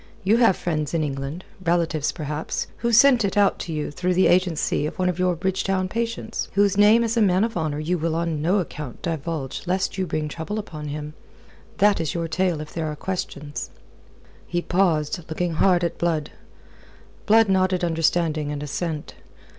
You 0.23 0.37
have 0.37 0.57
friends 0.57 0.95
in 0.95 1.03
England 1.03 1.45
relatives, 1.63 2.11
perhaps 2.11 2.65
who 2.77 2.91
sent 2.91 3.23
it 3.23 3.37
out 3.37 3.59
to 3.59 3.71
you 3.71 3.91
through 3.91 4.15
the 4.15 4.25
agency 4.25 4.87
of 4.87 4.97
one 4.97 5.09
of 5.09 5.19
your 5.19 5.35
Bridgetown 5.35 5.87
patients, 5.87 6.49
whose 6.53 6.75
name 6.75 7.03
as 7.03 7.17
a 7.17 7.21
man 7.21 7.43
of 7.43 7.55
honour 7.55 7.77
you 7.79 7.99
will 7.99 8.15
on 8.15 8.41
no 8.41 8.57
account 8.57 9.03
divulge 9.03 9.61
lest 9.67 9.99
you 9.99 10.07
bring 10.07 10.27
trouble 10.27 10.57
upon 10.57 10.87
him. 10.87 11.13
That 11.77 12.01
is 12.01 12.15
your 12.15 12.27
tale 12.27 12.61
if 12.61 12.73
there 12.73 12.87
are 12.87 12.95
questions." 12.95 13.69
He 14.47 14.59
paused, 14.63 15.19
looking 15.29 15.53
hard 15.53 15.83
at 15.83 15.99
Blood. 15.99 16.31
Blood 17.27 17.47
nodded 17.47 17.83
understanding 17.83 18.51
and 18.51 18.63
assent. 18.63 19.13